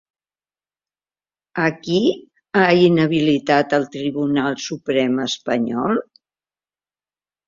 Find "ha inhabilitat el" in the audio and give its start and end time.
2.61-3.85